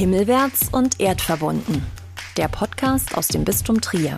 [0.00, 1.84] Himmelwärts und erdverbunden.
[2.38, 4.16] Der Podcast aus dem Bistum Trier.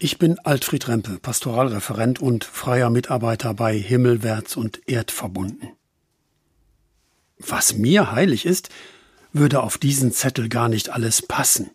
[0.00, 5.68] Ich bin Altfried Rempe, Pastoralreferent und freier Mitarbeiter bei Himmelwärts und Erdverbunden.
[7.38, 8.70] Was mir heilig ist,
[9.32, 11.70] würde auf diesen Zettel gar nicht alles passen.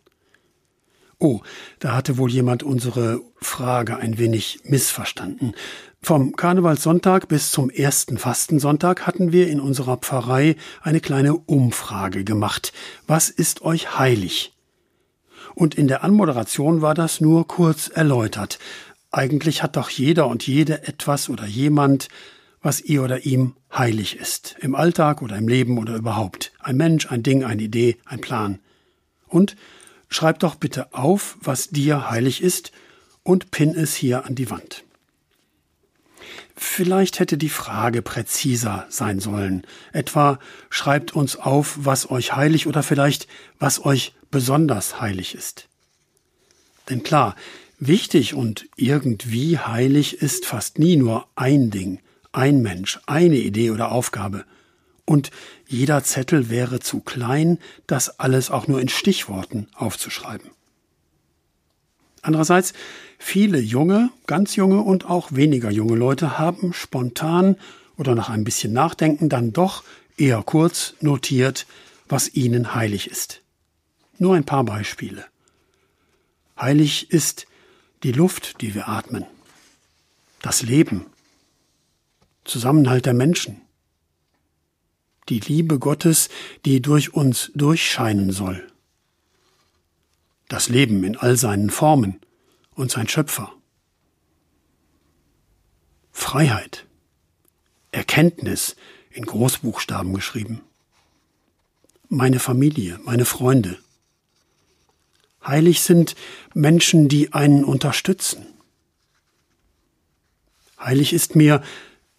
[1.24, 1.42] Oh,
[1.78, 5.54] da hatte wohl jemand unsere Frage ein wenig missverstanden.
[6.02, 12.74] Vom Karnevalssonntag bis zum ersten Fastensonntag hatten wir in unserer Pfarrei eine kleine Umfrage gemacht.
[13.06, 14.54] Was ist euch heilig?
[15.54, 18.58] Und in der Anmoderation war das nur kurz erläutert.
[19.12, 22.08] Eigentlich hat doch jeder und jede etwas oder jemand,
[22.64, 24.56] was ihr oder ihm heilig ist.
[24.60, 26.52] Im Alltag oder im Leben oder überhaupt.
[26.60, 28.58] Ein Mensch, ein Ding, eine Idee, ein Plan.
[29.28, 29.56] Und
[30.12, 32.72] schreib doch bitte auf, was dir heilig ist
[33.24, 34.84] und pin es hier an die Wand.
[36.56, 39.66] Vielleicht hätte die Frage präziser sein sollen.
[39.94, 40.38] Etwa
[40.70, 45.68] schreibt uns auf, was euch heilig oder vielleicht was euch besonders heilig ist.
[46.90, 47.36] Denn klar,
[47.80, 52.00] wichtig und irgendwie heilig ist fast nie nur ein Ding,
[52.32, 54.46] ein Mensch, eine Idee oder Aufgabe.
[55.12, 55.30] Und
[55.68, 60.52] jeder Zettel wäre zu klein, das alles auch nur in Stichworten aufzuschreiben.
[62.22, 62.72] Andererseits,
[63.20, 67.58] viele junge, ganz junge und auch weniger junge Leute haben spontan
[67.98, 69.84] oder nach ein bisschen Nachdenken dann doch
[70.16, 71.68] eher kurz notiert,
[72.08, 73.42] was ihnen heilig ist.
[74.18, 75.26] Nur ein paar Beispiele.
[76.58, 77.48] Heilig ist
[78.04, 79.26] die Luft, die wir atmen,
[80.42, 81.06] das Leben,
[82.46, 83.60] Zusammenhalt der Menschen,
[85.30, 86.30] die Liebe Gottes,
[86.66, 88.68] die durch uns durchscheinen soll,
[90.48, 92.20] das Leben in all seinen Formen
[92.76, 93.54] und sein Schöpfer.
[96.12, 96.86] Freiheit,
[97.92, 98.76] Erkenntnis
[99.12, 100.62] in Großbuchstaben geschrieben.
[102.10, 103.78] Meine Familie, meine Freunde.
[105.46, 106.16] Heilig sind
[106.54, 108.46] Menschen, die einen unterstützen.
[110.80, 111.64] Heilig ist mir,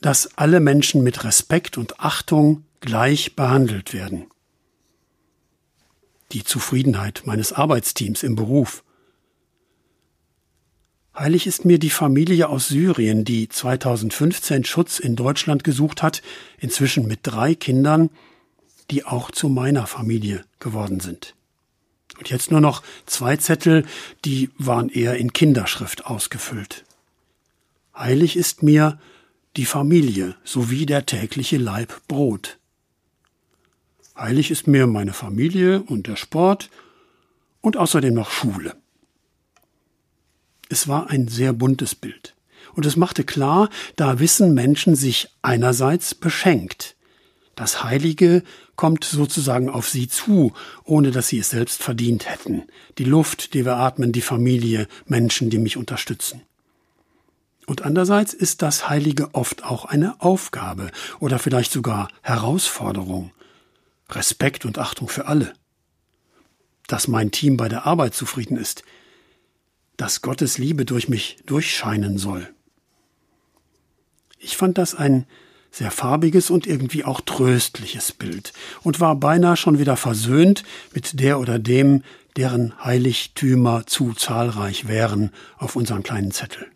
[0.01, 4.27] dass alle Menschen mit Respekt und Achtung gleich behandelt werden
[6.33, 8.85] die Zufriedenheit meines Arbeitsteams im Beruf.
[11.15, 16.23] Heilig ist mir die Familie aus Syrien, die 2015 Schutz in Deutschland gesucht hat,
[16.59, 18.09] inzwischen mit drei Kindern,
[18.91, 21.35] die auch zu meiner Familie geworden sind.
[22.19, 23.85] Und jetzt nur noch zwei Zettel,
[24.25, 26.85] die waren eher in Kinderschrift ausgefüllt.
[27.95, 28.99] Heilig ist mir
[29.57, 32.59] die Familie sowie der tägliche Leib Brot.
[34.23, 36.71] Heilig ist mir meine Familie und der Sport
[37.61, 38.77] und außerdem noch Schule.
[40.69, 42.37] Es war ein sehr buntes Bild.
[42.75, 46.95] Und es machte klar, da wissen Menschen sich einerseits beschenkt.
[47.57, 48.45] Das Heilige
[48.77, 50.53] kommt sozusagen auf sie zu,
[50.85, 52.63] ohne dass sie es selbst verdient hätten.
[52.99, 56.43] Die Luft, die wir atmen, die Familie, Menschen, die mich unterstützen.
[57.67, 63.33] Und andererseits ist das Heilige oft auch eine Aufgabe oder vielleicht sogar Herausforderung.
[64.11, 65.55] Respekt und Achtung für alle.
[66.87, 68.83] Dass mein Team bei der Arbeit zufrieden ist.
[69.97, 72.49] Dass Gottes Liebe durch mich durchscheinen soll.
[74.39, 75.27] Ich fand das ein
[75.71, 78.53] sehr farbiges und irgendwie auch tröstliches Bild
[78.83, 82.03] und war beinahe schon wieder versöhnt mit der oder dem,
[82.37, 86.67] deren Heiligtümer zu zahlreich wären auf unserem kleinen Zettel.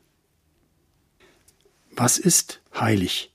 [1.91, 3.32] Was ist heilig?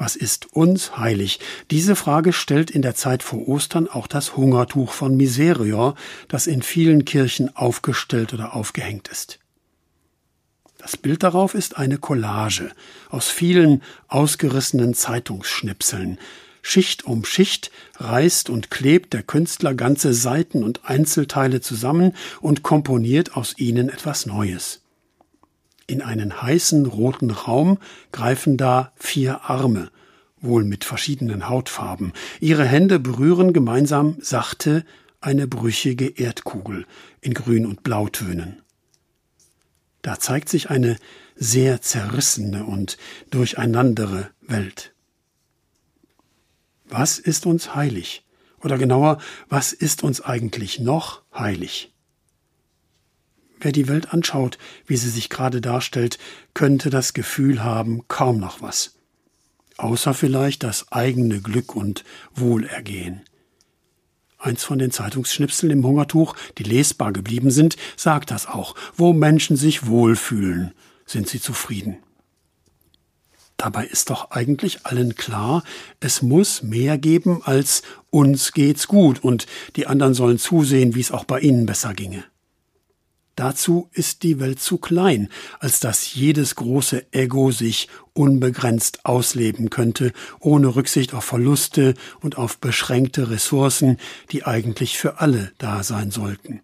[0.00, 1.40] Was ist uns heilig?
[1.70, 5.94] Diese Frage stellt in der Zeit vor Ostern auch das Hungertuch von Miserior,
[6.26, 9.40] das in vielen Kirchen aufgestellt oder aufgehängt ist.
[10.78, 12.70] Das Bild darauf ist eine Collage
[13.10, 16.18] aus vielen ausgerissenen Zeitungsschnipseln.
[16.62, 23.36] Schicht um Schicht reißt und klebt der Künstler ganze Seiten und Einzelteile zusammen und komponiert
[23.36, 24.80] aus ihnen etwas Neues.
[25.90, 27.78] In einen heißen roten Raum
[28.12, 29.90] greifen da vier Arme,
[30.40, 32.12] wohl mit verschiedenen Hautfarben.
[32.38, 34.84] Ihre Hände berühren gemeinsam sachte
[35.20, 36.86] eine brüchige Erdkugel
[37.20, 38.62] in Grün- und Blautönen.
[40.02, 40.96] Da zeigt sich eine
[41.34, 42.96] sehr zerrissene und
[43.32, 44.94] durcheinandere Welt.
[46.84, 48.24] Was ist uns heilig?
[48.62, 51.92] Oder genauer, was ist uns eigentlich noch heilig?
[53.60, 56.18] Wer die Welt anschaut, wie sie sich gerade darstellt,
[56.54, 58.94] könnte das Gefühl haben, kaum noch was.
[59.76, 62.04] Außer vielleicht das eigene Glück und
[62.34, 63.22] Wohlergehen.
[64.38, 68.74] Eins von den Zeitungsschnipseln im Hungertuch, die lesbar geblieben sind, sagt das auch.
[68.96, 70.72] Wo Menschen sich wohlfühlen,
[71.04, 71.98] sind sie zufrieden.
[73.58, 75.62] Dabei ist doch eigentlich allen klar,
[76.00, 79.46] es muss mehr geben als uns geht's gut und
[79.76, 82.24] die anderen sollen zusehen, wie es auch bei ihnen besser ginge.
[83.40, 90.12] Dazu ist die Welt zu klein, als dass jedes große Ego sich unbegrenzt ausleben könnte,
[90.40, 93.96] ohne Rücksicht auf Verluste und auf beschränkte Ressourcen,
[94.30, 96.60] die eigentlich für alle da sein sollten.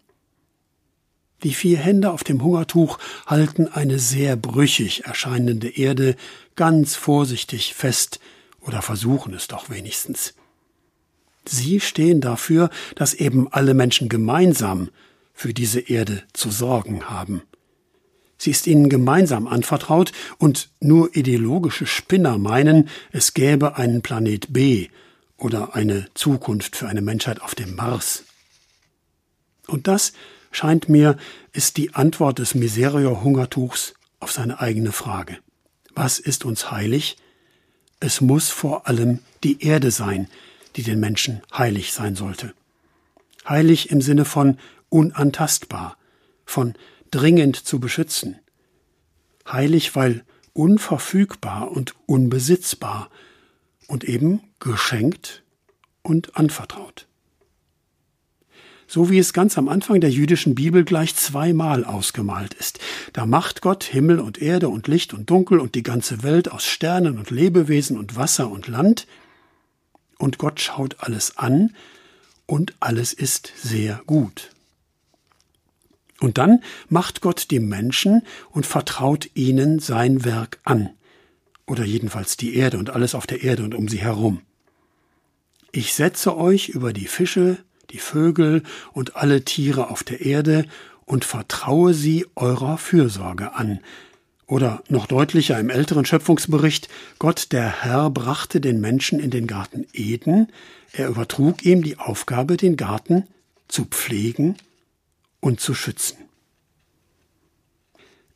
[1.45, 6.15] Die vier Hände auf dem Hungertuch halten eine sehr brüchig erscheinende Erde
[6.57, 8.21] ganz vorsichtig fest
[8.61, 10.35] oder versuchen es doch wenigstens.
[11.47, 14.91] Sie stehen dafür, dass eben alle Menschen gemeinsam
[15.37, 17.43] für diese Erde zu sorgen haben.
[18.39, 24.89] Sie ist ihnen gemeinsam anvertraut und nur ideologische Spinner meinen, es gäbe einen Planet B
[25.37, 28.25] oder eine Zukunft für eine Menschheit auf dem Mars.
[29.67, 30.15] Und das
[30.51, 31.17] scheint mir,
[31.53, 35.39] ist die Antwort des Miserior-Hungertuchs auf seine eigene Frage.
[35.95, 37.19] Was ist uns heilig?
[38.01, 40.29] Es muss vor allem die Erde sein,
[40.77, 42.55] die den Menschen heilig sein sollte.
[43.49, 45.97] Heilig im Sinne von unantastbar,
[46.45, 46.75] von
[47.11, 48.39] dringend zu beschützen.
[49.51, 53.11] Heilig, weil unverfügbar und unbesitzbar
[53.87, 55.43] und eben geschenkt
[56.03, 57.07] und anvertraut
[58.87, 62.79] so wie es ganz am Anfang der jüdischen Bibel gleich zweimal ausgemalt ist.
[63.13, 66.65] Da macht Gott Himmel und Erde und Licht und Dunkel und die ganze Welt aus
[66.65, 69.07] Sternen und Lebewesen und Wasser und Land,
[70.19, 71.75] und Gott schaut alles an,
[72.47, 74.51] und alles ist sehr gut.
[76.21, 80.91] Und dann macht Gott die Menschen und vertraut ihnen sein Werk an,
[81.67, 84.41] oder jedenfalls die Erde und alles auf der Erde und um sie herum.
[85.73, 87.59] Ich setze euch über die Fische,
[87.91, 90.65] die Vögel und alle Tiere auf der Erde
[91.05, 93.81] und vertraue sie eurer Fürsorge an.
[94.47, 99.87] Oder noch deutlicher im älteren Schöpfungsbericht, Gott der Herr brachte den Menschen in den Garten
[99.93, 100.49] Eden,
[100.93, 103.25] er übertrug ihm die Aufgabe, den Garten
[103.69, 104.57] zu pflegen
[105.41, 106.19] und zu schützen.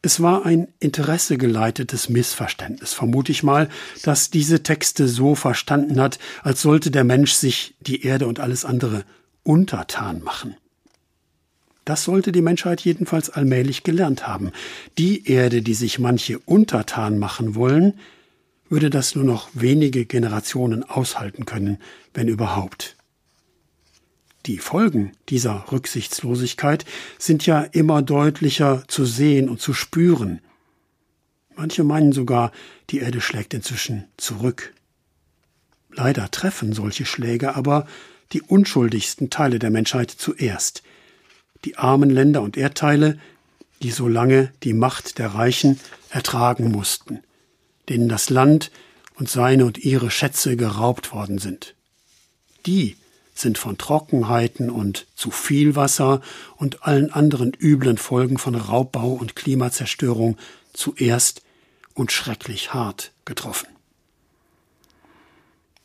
[0.03, 3.69] Es war ein interessegeleitetes Missverständnis, vermute ich mal,
[4.03, 8.65] dass diese Texte so verstanden hat, als sollte der Mensch sich die Erde und alles
[8.65, 9.05] andere
[9.43, 10.57] untertan machen.
[11.85, 14.53] Das sollte die Menschheit jedenfalls allmählich gelernt haben.
[14.97, 17.95] Die Erde, die sich manche untertan machen wollen,
[18.71, 21.79] würde das nur noch wenige Generationen aushalten können,
[22.15, 22.97] wenn überhaupt.
[24.47, 26.87] Die Folgen dieser Rücksichtslosigkeit
[27.19, 30.41] sind ja immer deutlicher zu sehen und zu spüren.
[31.57, 32.53] Manche meinen sogar,
[32.89, 34.73] die Erde schlägt inzwischen zurück.
[35.91, 37.87] Leider treffen solche Schläge aber
[38.33, 40.83] die unschuldigsten Teile der Menschheit zuerst,
[41.65, 43.19] die armen Länder und Erdteile,
[43.83, 45.79] die so lange die Macht der Reichen
[46.11, 47.21] ertragen mussten,
[47.89, 48.71] denen das Land
[49.17, 51.75] und seine und ihre Schätze geraubt worden sind.
[52.67, 52.97] Die
[53.41, 56.21] sind von Trockenheiten und zu viel Wasser
[56.57, 60.37] und allen anderen üblen Folgen von Raubbau und Klimazerstörung
[60.73, 61.43] zuerst
[61.95, 63.69] und schrecklich hart getroffen.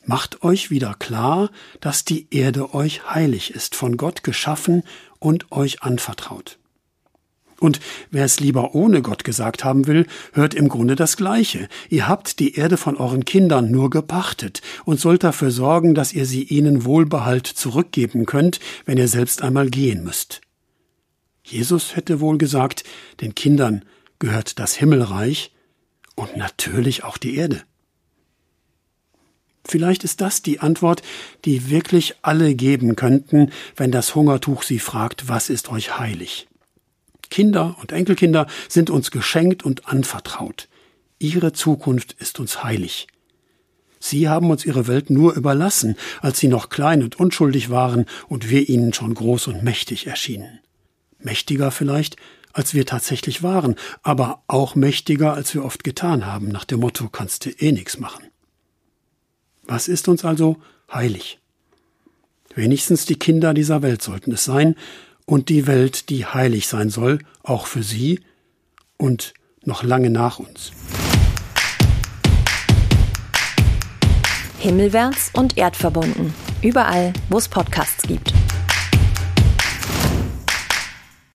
[0.05, 1.49] Macht euch wieder klar,
[1.81, 4.83] dass die Erde euch heilig ist, von Gott geschaffen
[5.17, 6.59] und euch anvertraut.
[7.59, 7.79] Und
[8.11, 11.69] wer es lieber ohne Gott gesagt haben will, hört im Grunde das Gleiche.
[11.89, 16.25] Ihr habt die Erde von euren Kindern nur gepachtet und sollt dafür sorgen, dass ihr
[16.25, 20.41] sie ihnen wohlbehalt zurückgeben könnt, wenn ihr selbst einmal gehen müsst.
[21.43, 22.83] Jesus hätte wohl gesagt,
[23.21, 23.85] den Kindern
[24.19, 25.53] gehört das Himmelreich
[26.15, 27.61] und natürlich auch die Erde.
[29.67, 31.01] Vielleicht ist das die Antwort,
[31.43, 36.47] die wirklich alle geben könnten, wenn das Hungertuch sie fragt, was ist euch heilig?
[37.35, 40.69] Kinder und Enkelkinder sind uns geschenkt und anvertraut.
[41.19, 43.07] Ihre Zukunft ist uns heilig.
[43.99, 48.49] Sie haben uns ihre Welt nur überlassen, als sie noch klein und unschuldig waren und
[48.49, 50.61] wir ihnen schon groß und mächtig erschienen.
[51.19, 52.15] Mächtiger vielleicht,
[52.53, 57.09] als wir tatsächlich waren, aber auch mächtiger, als wir oft getan haben, nach dem Motto
[57.09, 58.23] kannst du eh nix machen.
[59.63, 60.55] Was ist uns also
[60.89, 61.41] heilig?
[62.55, 64.77] Wenigstens die Kinder dieser Welt sollten es sein
[65.25, 68.21] und die Welt, die heilig sein soll, auch für sie
[68.97, 70.71] und noch lange nach uns.
[74.59, 76.33] Himmelwärts und erdverbunden.
[76.61, 78.33] Überall, wo es Podcasts gibt.